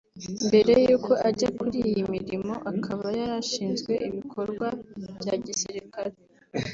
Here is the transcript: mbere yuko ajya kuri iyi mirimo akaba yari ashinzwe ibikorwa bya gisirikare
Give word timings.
mbere 0.47 0.71
yuko 0.87 1.11
ajya 1.29 1.49
kuri 1.57 1.77
iyi 1.89 2.01
mirimo 2.13 2.53
akaba 2.71 3.05
yari 3.19 3.33
ashinzwe 3.41 3.91
ibikorwa 4.07 4.67
bya 5.19 5.35
gisirikare 5.45 6.15